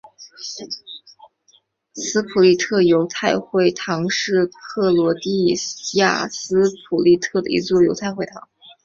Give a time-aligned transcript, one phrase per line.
[1.93, 5.53] 斯普利特犹太会堂是克罗地
[5.93, 8.49] 亚斯普利特的一座犹太会堂。